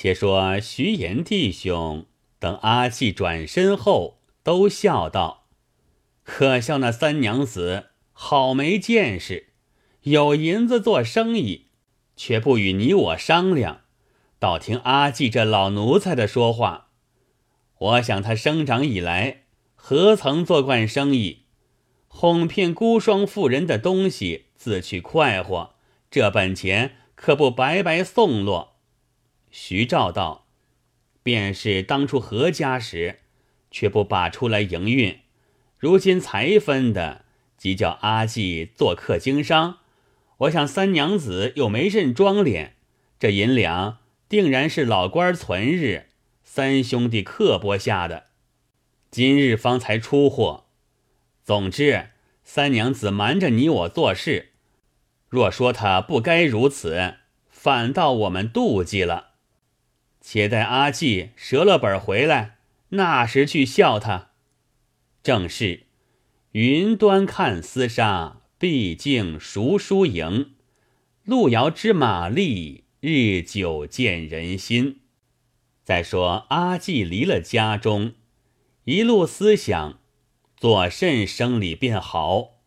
[0.00, 2.06] 且说徐言弟兄
[2.38, 5.48] 等阿季转身后，都笑道
[6.22, 9.54] ：“可笑那三娘子，好没见识！
[10.02, 11.70] 有银子做生意，
[12.14, 13.80] 却不与你我商量，
[14.38, 16.90] 倒听阿季这老奴才的说话。
[17.78, 21.46] 我想他生长以来，何曾做惯生意？
[22.06, 25.74] 哄骗孤孀妇人的东西，自去快活，
[26.08, 28.74] 这本钱可不白白送落。”
[29.50, 30.46] 徐照道
[31.22, 33.20] ：“便是当初何家时，
[33.70, 35.20] 却不把出来营运，
[35.78, 37.24] 如今才分的，
[37.56, 39.78] 即叫阿季做客经商。
[40.38, 42.76] 我想三娘子又没认庄脸，
[43.18, 46.06] 这银两定然是老官存日，
[46.44, 48.26] 三兄弟刻拨下的，
[49.10, 50.66] 今日方才出货。
[51.42, 52.10] 总之，
[52.44, 54.50] 三娘子瞒着你我做事，
[55.28, 57.16] 若说他不该如此，
[57.50, 59.27] 反倒我们妒忌了。”
[60.30, 62.58] 且待阿季折了本回来，
[62.90, 64.32] 那时去笑他。
[65.22, 65.84] 正是
[66.52, 70.52] 云端看厮杀，毕竟熟输赢。
[71.24, 75.00] 路遥知马力，日久见人心。
[75.82, 78.12] 再说阿季离了家中，
[78.84, 79.98] 一路思想
[80.58, 82.58] 做甚生理便好。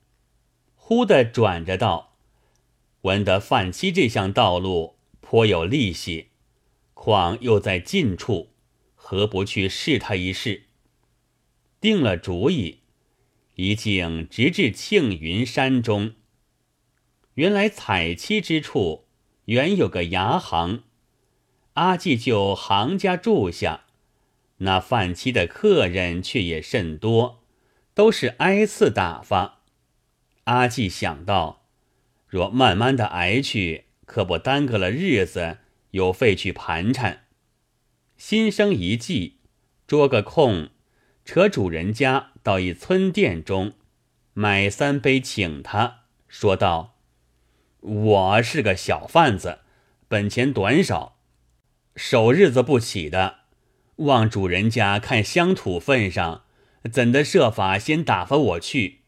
[0.74, 2.16] 忽的转着道，
[3.02, 6.31] 闻得贩妻这项道路颇有利息。
[7.04, 8.52] 况又在近处，
[8.94, 10.66] 何不去试他一试？
[11.80, 12.82] 定了主意，
[13.56, 16.14] 一径直至庆云山中。
[17.34, 19.08] 原来采漆之处
[19.46, 20.84] 原有个牙行，
[21.74, 23.86] 阿季就行家住下。
[24.58, 27.44] 那贩妻的客人却也甚多，
[27.96, 29.62] 都是挨次打发。
[30.44, 31.64] 阿季想到，
[32.28, 35.58] 若慢慢的挨去，可不耽搁了日子。
[35.92, 37.26] 有费去盘缠，
[38.18, 39.40] 心生一计，
[39.88, 40.70] 捉个空，
[41.26, 43.74] 扯主人家到一村店中，
[44.34, 46.96] 买三杯请他，说道
[47.82, 49.60] ：“我是个小贩子，
[50.08, 51.18] 本钱短少，
[51.98, 53.40] 守日子不起的，
[53.98, 56.46] 望主人家看乡土份上，
[56.90, 59.02] 怎的设法先打发我去？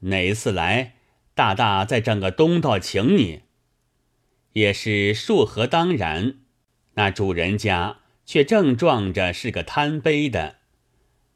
[0.00, 0.94] 哪一次来，
[1.34, 3.42] 大大再挣个东道请你。”
[4.52, 6.36] 也是数合当然，
[6.94, 10.56] 那主人家却正撞着是个贪杯的，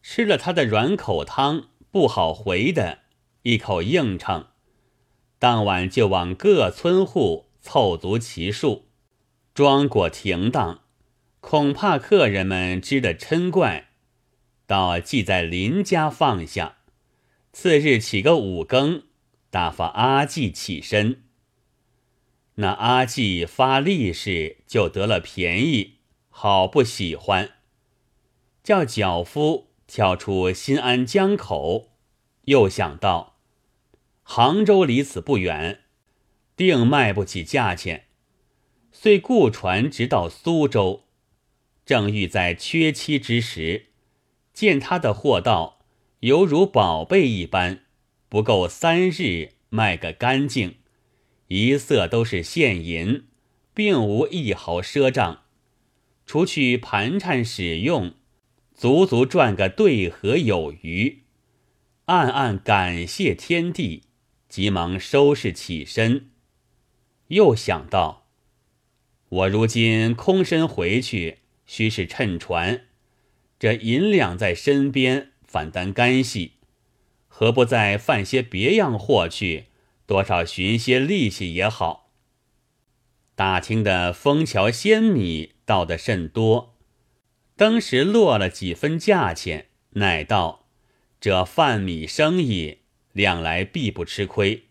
[0.03, 3.01] 吃了他的软口汤不好回的，
[3.43, 4.47] 一口应承，
[5.39, 8.87] 当晚就往各村户凑足其数，
[9.55, 10.83] 装果停当，
[11.41, 13.89] 恐怕客人们知得嗔怪，
[14.67, 16.77] 到即在邻家放下。
[17.53, 19.05] 次日起个五更，
[19.49, 21.23] 打发阿季起身。
[22.59, 25.97] 那阿季发利势就得了便宜，
[26.31, 27.51] 好不喜欢，
[28.63, 31.91] 叫脚夫跳出新安江口，
[32.47, 33.37] 又想到
[34.23, 35.81] 杭州离此不远，
[36.57, 38.07] 定卖不起价钱，
[38.91, 41.05] 遂雇船直到苏州，
[41.85, 43.91] 正欲在缺期之时，
[44.55, 45.81] 见他的货到，
[46.21, 47.85] 犹如宝贝一般，
[48.31, 50.77] 不够三日卖个干净。
[51.49, 53.25] 一色都是现银，
[53.73, 55.43] 并无一毫赊账，
[56.27, 58.15] 除去盘缠使用，
[58.75, 61.23] 足足赚个对合有余。
[62.07, 64.05] 暗暗感谢天地，
[64.49, 66.31] 急忙收拾起身。
[67.29, 68.29] 又想到，
[69.29, 72.87] 我如今空身回去，须是趁船，
[73.59, 76.53] 这银两在身边，反担干系，
[77.29, 79.67] 何不再贩些别样货去？
[80.07, 82.11] 多少寻些利息也好。
[83.35, 86.77] 打听的枫桥鲜米到的甚多，
[87.57, 90.67] 当时落了几分价钱，乃道
[91.21, 92.79] 这贩米生意
[93.13, 94.65] 两来必不吃亏。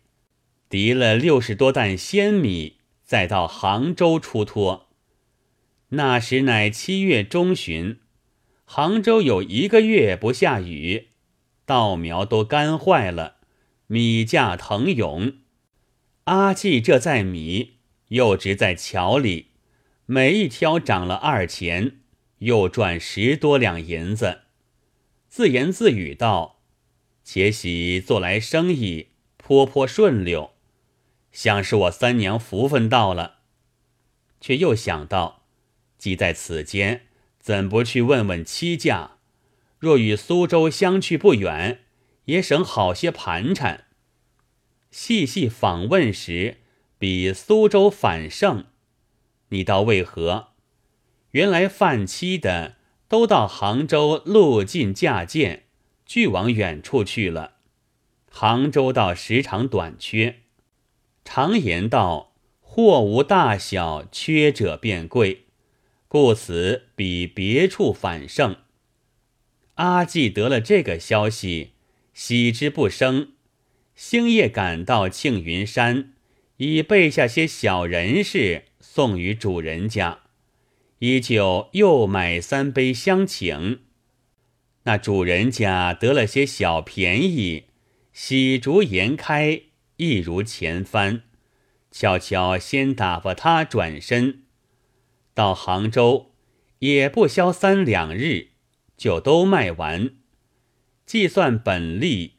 [0.68, 4.88] 提了六十多担鲜米，再到杭州出托。
[5.90, 8.00] 那时乃七月中旬，
[8.64, 11.10] 杭州有一个月不下雨，
[11.64, 13.35] 稻苗都干坏了。
[13.88, 15.34] 米价腾涌，
[16.24, 17.74] 阿季这在米
[18.08, 19.52] 又值在桥里，
[20.06, 22.00] 每一挑涨了二钱，
[22.38, 24.40] 又赚十多两银子。
[25.28, 26.62] 自言自语道
[27.22, 30.54] ：“且喜做来生意颇颇顺溜，
[31.30, 33.36] 像是我三娘福分到了。”
[34.40, 35.44] 却又想到，
[35.96, 37.02] 既在此间，
[37.38, 39.18] 怎不去问问妻价？
[39.78, 41.82] 若与苏州相去不远。
[42.26, 43.86] 也省好些盘缠。
[44.90, 46.58] 细细访问时，
[46.98, 48.66] 比苏州反胜。
[49.48, 50.50] 你道为何？
[51.32, 52.76] 原来犯妻的
[53.08, 55.64] 都到杭州路近驾见，
[56.06, 57.56] 俱往远处去了。
[58.30, 60.42] 杭州道时常短缺，
[61.24, 65.46] 常言道：货无大小，缺者便贵，
[66.08, 68.56] 故此比别处反盛。
[69.74, 71.72] 阿季得了这个消息，
[72.16, 73.32] 喜之不胜，
[73.94, 76.14] 星夜赶到庆云山，
[76.56, 80.20] 已备下些小人事送与主人家。
[81.00, 83.80] 依旧又买三杯相请，
[84.84, 87.64] 那主人家得了些小便宜，
[88.14, 89.60] 喜逐颜开，
[89.98, 91.24] 一如前番，
[91.90, 94.44] 悄悄先打发他转身，
[95.34, 96.32] 到杭州
[96.78, 98.52] 也不消三两日，
[98.96, 100.12] 就都卖完。
[101.06, 102.32] 计算本利，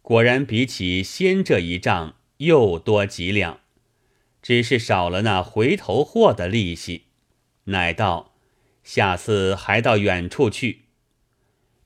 [0.00, 3.58] 果然比起先这一账又多几两，
[4.40, 7.06] 只是少了那回头货的利息。
[7.64, 8.34] 乃道
[8.84, 10.82] ：“下次还到远处去，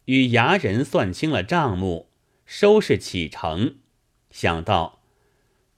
[0.05, 2.11] 与衙人算清了账目，
[2.45, 3.77] 收拾启程。
[4.31, 5.01] 想到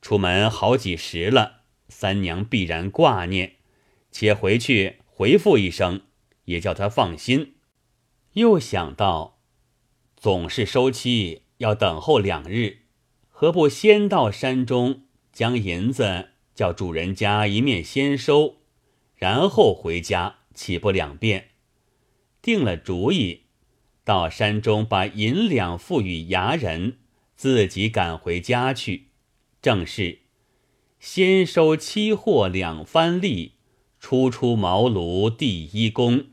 [0.02, 3.54] 出门好几时了，三娘必然挂念，
[4.10, 6.02] 且回去回复一声，
[6.46, 7.54] 也叫他放心。
[8.32, 9.37] 又想到
[10.20, 12.78] 总是收期要等候两日，
[13.28, 18.56] 何不先到山中将银子叫主人家一面先收？”
[19.14, 21.50] 然后回家，岂不两便？
[22.42, 23.42] 定了主意，
[24.02, 26.98] 到山中把银两付与衙人，
[27.36, 29.10] 自己赶回家去。
[29.62, 30.20] 正是
[30.98, 33.52] 先收期货两番利，
[34.00, 36.26] 初出茅庐第一功。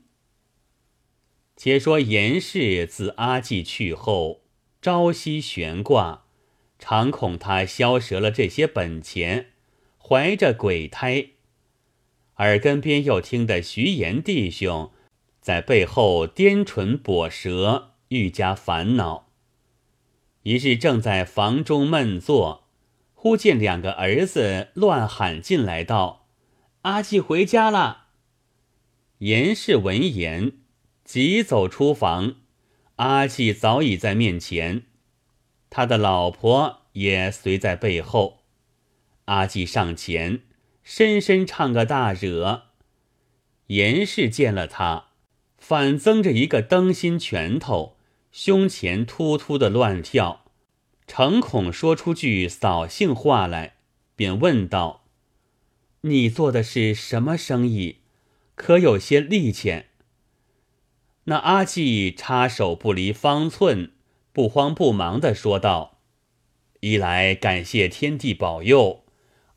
[1.55, 4.41] 且说严氏自阿季去后，
[4.81, 6.25] 朝夕悬挂，
[6.77, 9.51] 常恐他消折了这些本钱，
[9.97, 11.29] 怀着鬼胎。
[12.37, 14.91] 耳根边又听得徐言弟兄
[15.39, 19.29] 在背后颠唇跛舌，愈加烦恼。
[20.43, 22.67] 一日正在房中闷坐，
[23.13, 26.27] 忽见两个儿子乱喊进来道
[26.83, 28.07] ：“阿季回家了。”
[29.19, 30.51] 严氏闻言，
[31.05, 32.35] 急走出房。
[32.97, 34.83] 阿季早已在面前，
[35.69, 38.41] 他的老婆也随在背后。
[39.25, 40.41] 阿季上前。
[40.87, 42.65] 深深唱个大惹，
[43.65, 45.07] 严氏见了他，
[45.57, 47.97] 反增着一个灯芯拳头，
[48.31, 50.45] 胸前突突的乱跳，
[51.07, 53.77] 诚恐说出句扫兴话来，
[54.15, 55.07] 便问道
[56.01, 58.01] ：“你做的是什么生意？
[58.53, 59.87] 可有些利钱？”
[61.25, 63.91] 那阿季插手不离方寸，
[64.31, 65.99] 不慌不忙的说道
[66.81, 69.05] ：“一来感谢天地保佑，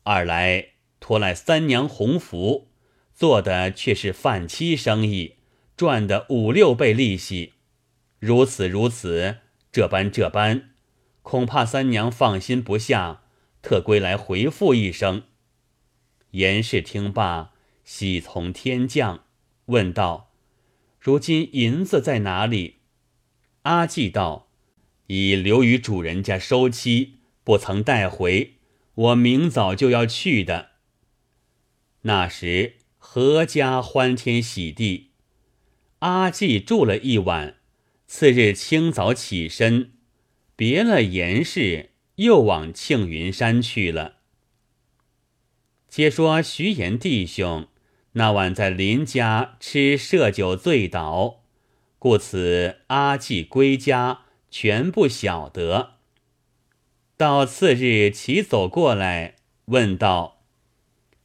[0.03, 0.69] 二来……”
[1.01, 2.67] 托赖三娘鸿福，
[3.15, 5.37] 做的却是饭期生意，
[5.77, 7.53] 赚的五六倍利息。
[8.19, 9.37] 如此如此，
[9.71, 10.71] 这般这般，
[11.21, 13.23] 恐怕三娘放心不下，
[13.61, 15.23] 特归来回复一声。
[16.31, 17.53] 严氏听罢，
[17.85, 19.23] 喜从天降，
[19.67, 20.28] 问道
[20.99, 22.79] ：“如今银子在哪里？”
[23.63, 24.51] 阿季道
[25.07, 28.55] ：“已留于主人家收妻，不曾带回。
[28.95, 30.71] 我明早就要去的。”
[32.03, 35.11] 那时阖家欢天喜地，
[35.99, 37.57] 阿季住了一晚，
[38.07, 39.93] 次日清早起身，
[40.55, 44.17] 别了严氏，又往庆云山去了。
[45.89, 47.67] 且说徐言弟兄
[48.13, 51.41] 那晚在林家吃设酒醉倒，
[51.99, 55.91] 故此阿季归家全不晓得。
[57.15, 59.35] 到次日起走过来，
[59.65, 60.37] 问道。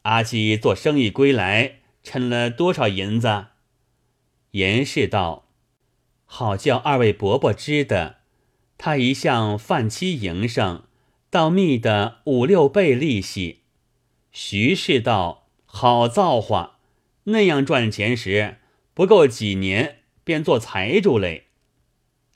[0.03, 3.47] 阿基做生意归来，趁了多少银子？
[4.51, 5.49] 严氏道
[6.27, 8.19] ：“好叫二位伯伯知的，
[8.77, 10.85] 他一向饭期营生，
[11.31, 13.63] 倒密的五六倍利息。”
[14.31, 16.74] 徐氏道：“好造化，
[17.25, 18.57] 那样赚钱时，
[18.95, 21.47] 不够几年便做财主嘞。”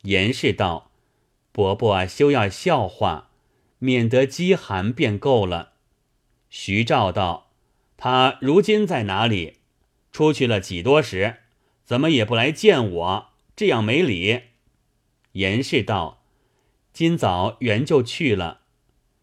[0.02, 0.90] 严氏道
[1.52, 3.30] ：“伯伯休要笑话，
[3.78, 5.73] 免得饥寒便够了。”
[6.49, 7.47] 徐照道。
[8.00, 9.57] 他如今在哪里？
[10.12, 11.38] 出去了几多时？
[11.85, 13.30] 怎么也不来见我？
[13.57, 14.42] 这样没理。
[15.33, 16.23] 严氏道
[16.95, 18.61] ：“今早原就去了。”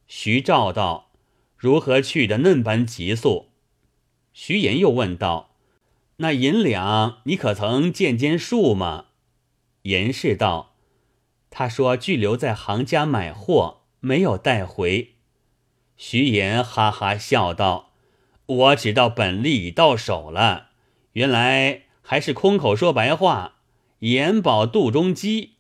[0.07, 1.13] 徐照道
[1.55, 3.51] ：“如何去的嫩般急速？”
[4.34, 5.54] 徐言又问道
[6.17, 9.05] ：“那银两你可曾见见数吗？”
[9.84, 10.75] 严氏道
[11.50, 15.15] ：“他说拘留在行家买货，没有带回。”
[15.98, 17.91] 徐言哈哈笑道。
[18.48, 20.67] 我只道本利已到手了，
[21.13, 23.55] 原来还是空口说白话，
[24.01, 25.53] 眼饱肚中饥？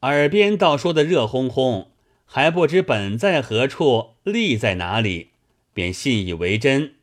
[0.00, 1.88] 耳边倒说的热烘烘，
[2.24, 5.32] 还不知本在何处，利在哪里，
[5.74, 6.94] 便信以为真。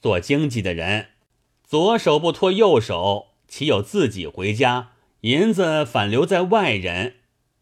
[0.00, 1.10] 做经济的人，
[1.72, 4.90] 左手不托右手，岂有自己回家，
[5.22, 7.14] 银子反留在外人？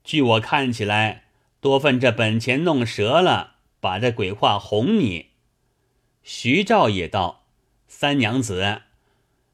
[0.02, 1.26] 据我看起来，
[1.60, 5.26] 多份这本钱弄折了，把这鬼话哄你。
[6.24, 7.44] 徐照也道
[7.86, 8.80] ：“三娘子，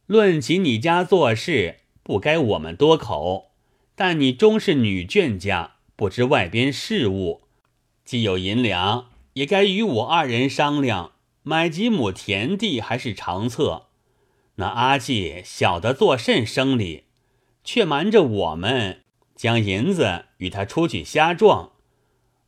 [0.06, 3.50] 论起你家做事，不该我们多口。
[3.94, 7.42] 但你终是女眷家，不知外边事务，
[8.06, 11.12] 既有银两，也该与我二人商量。”
[11.44, 13.88] 买几亩田地还是长策？
[14.56, 17.04] 那阿季晓得做甚生理，
[17.62, 19.02] 却瞒着我们
[19.34, 21.72] 将银子与他出去瞎撞。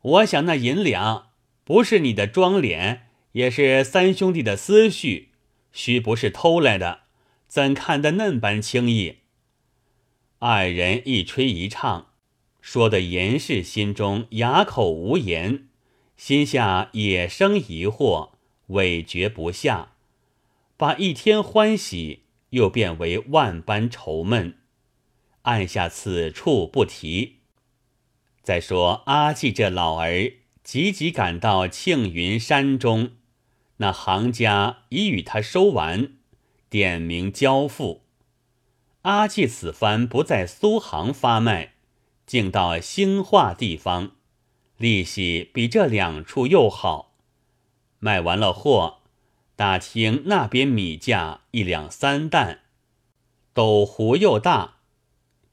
[0.01, 1.31] 我想那银两
[1.65, 5.31] 不是你的装脸，也是三兄弟的私序，
[5.73, 7.01] 须不是偷来的，
[7.47, 9.17] 怎看得嫩般轻易？
[10.39, 12.13] 二人一吹一唱，
[12.61, 15.69] 说的严氏心中哑口无言，
[16.17, 18.31] 心下也生疑惑。
[18.69, 19.93] 委决不下，
[20.79, 24.59] 把一天欢喜又变为万般愁闷，
[25.43, 27.41] 按下此处不提。
[28.45, 33.11] 再说阿季这老儿急急赶到庆云山中，
[33.79, 36.13] 那行家已与他收完，
[36.71, 38.05] 点名交付。
[39.03, 41.75] 阿季此番不在苏杭发卖，
[42.25, 44.13] 竟到兴化地方，
[44.77, 47.17] 利息比这两处又好。
[47.99, 49.01] 卖完了货，
[49.59, 52.61] 打听那边米价一两三担，
[53.53, 54.77] 斗湖又大。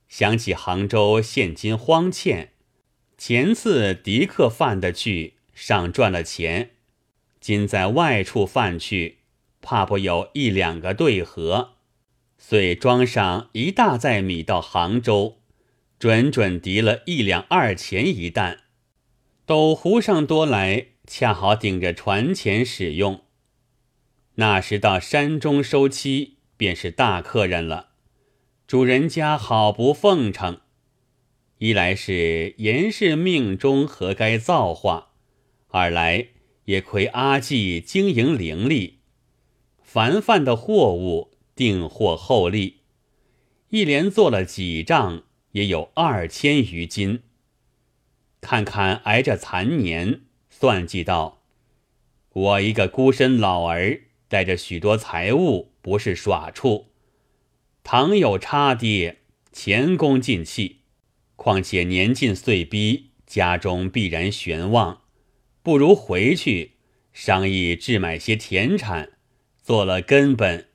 [0.08, 2.52] 想起杭州现今荒欠，
[3.18, 6.74] 前次敌客贩的去，上赚了钱，
[7.40, 9.22] 今在外处贩去，
[9.60, 11.72] 怕不有一两个对合，
[12.38, 15.40] 遂装上一大载米到杭州，
[15.98, 18.60] 准准敌了一两二钱一担。
[19.48, 20.90] 斗湖上多来。
[21.08, 23.25] 恰好顶着船钱使用。
[24.36, 27.92] 那时到山中收妻，便是大客人了。
[28.68, 30.60] 主人家好不奉承，
[31.60, 35.12] 一来是严氏命中何该造化，
[35.70, 36.28] 二来
[36.66, 38.96] 也亏阿季经营伶俐，
[39.82, 42.82] 凡贩的货物订货厚利，
[43.70, 47.22] 一连做了几账，也有二千余斤。
[48.42, 50.22] 看看挨着残年。
[50.50, 51.44] 算计道
[52.32, 54.04] ：“我一个孤身老儿，
[54.36, 56.88] 带着许多财物，不是耍处。
[57.86, 59.20] 倘有差跌，
[59.54, 60.82] 前功尽弃。
[61.38, 65.04] 况且年近岁逼，家中必然悬望，
[65.64, 66.74] 不如回去
[67.14, 69.14] 商议置买些田产，
[69.64, 70.68] 做了根本，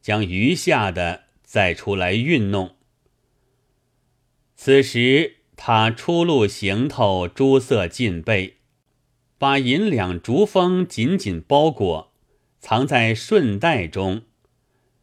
[0.00, 2.76] 将余下的再出来运弄。”
[4.56, 8.56] 此时他出露行头，诸色尽备。
[9.36, 12.11] 把银两竹封紧紧包裹，
[12.62, 14.22] 藏在顺带中。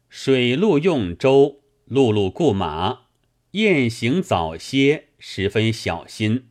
[0.08, 3.02] 水路用舟，陆路雇马，
[3.52, 6.48] 雁行早些，十分小心。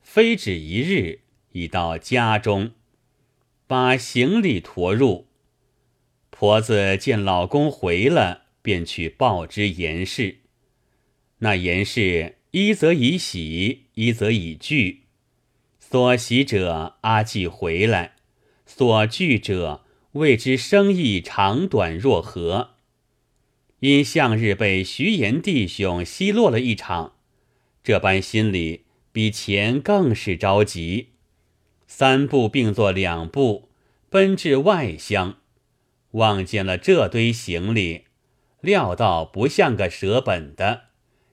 [0.00, 1.20] 非止一日，
[1.52, 2.72] 已到家中，
[3.66, 5.28] 把行李驮入。
[6.30, 10.38] 婆子见老公回了，便去报知严氏。
[11.40, 15.02] 那严氏一则以喜，一则以惧。
[15.78, 18.14] 所喜者阿季回来，
[18.64, 22.70] 所惧者未知生意长短若何。
[23.80, 27.14] 因向日被徐言弟兄奚落了一场，
[27.82, 31.08] 这般心里比前更是着急。
[31.86, 33.70] 三步并作两步，
[34.08, 35.38] 奔至外乡，
[36.12, 38.04] 望见了这堆行李，
[38.60, 40.84] 料到不像个舍本的，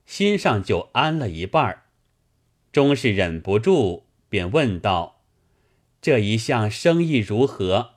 [0.06, 1.84] 心上就安了一半儿，
[2.72, 4.06] 终是忍不住。
[4.30, 5.24] 便问道
[6.02, 7.96] ：“这一项生意如何？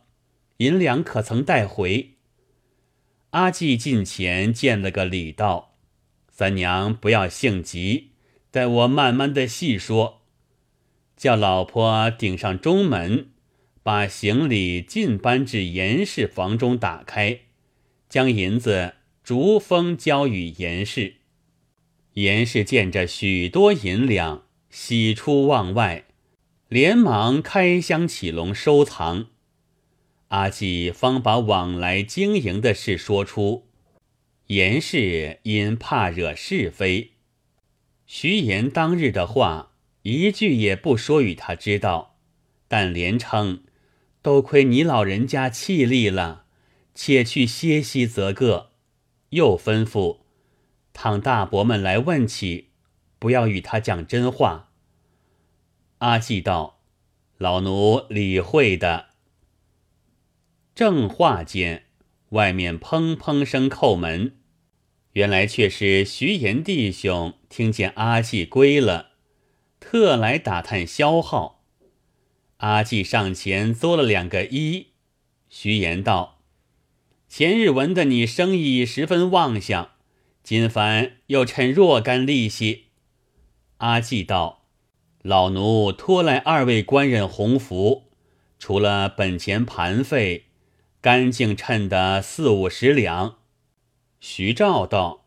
[0.59, 2.17] 银两可曾带回？”
[3.31, 5.75] 阿季近前见了个礼，道
[6.29, 8.11] ：“三娘不要性急，
[8.51, 10.23] 待我慢慢的细说。
[11.17, 13.31] 叫老婆顶上中门，
[13.83, 17.41] 把行李尽搬至严氏房中打开，
[18.09, 21.17] 将银子逐封交与严氏。
[22.15, 26.05] 严氏见着许多银两，喜出望外。”
[26.69, 29.27] 连忙开箱起笼收藏，
[30.33, 33.69] 阿季方把往来经营的事说出。
[34.47, 37.13] 严氏因怕惹是非，
[38.07, 39.73] 徐言当日的话
[40.03, 42.17] 一句也不说与他知道，
[42.67, 43.65] 但连称
[44.23, 46.47] 都亏你老人家气力了，
[46.95, 48.71] 且去歇息则个。
[49.31, 50.21] 又吩咐
[50.95, 52.71] ：“倘大伯们来问起，
[53.19, 54.71] 不要与他讲真话。”
[55.99, 56.81] 阿季道
[57.37, 59.12] ：“老奴理会的。”
[60.75, 61.85] 正话间，
[62.31, 64.37] 外面砰砰声叩门，
[65.13, 69.11] 原来却是徐岩弟兄听见阿季归了，
[69.79, 71.65] 特来打探消耗。
[72.59, 74.87] 阿季上前作了两个揖，
[75.51, 76.41] 徐岩道
[77.29, 79.91] ：“前日闻得你生意十分旺相，
[80.43, 82.87] 今番又趁若干利息。”
[83.79, 84.61] 阿季道。
[85.23, 88.11] 老奴托来二位官人洪福，
[88.59, 90.47] 除了本钱盘费，
[91.03, 93.37] 干净称得四五十两。
[94.21, 95.27] 徐照道：“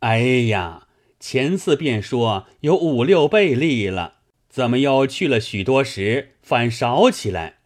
[0.00, 0.88] 哎呀，
[1.20, 7.58] 前次便说有五六倍利了，怎么又去了许多时，反少起来？”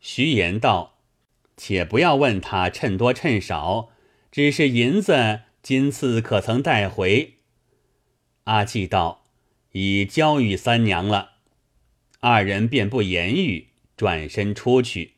[0.00, 0.98] 徐言道
[1.56, 3.90] ：“且不要问他称多称少，
[4.32, 7.34] 只是银子今次可曾带回？”
[8.44, 9.20] 阿季道。
[9.76, 11.32] 已交与三娘了，
[12.20, 15.13] 二人便不言语，转身出去。